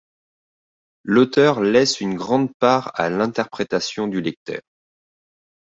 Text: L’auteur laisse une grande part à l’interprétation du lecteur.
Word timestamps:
L’auteur 1.03 1.59
laisse 1.61 2.01
une 2.01 2.15
grande 2.15 2.49
part 2.57 2.91
à 2.99 3.07
l’interprétation 3.11 4.07
du 4.07 4.19
lecteur. 4.19 4.61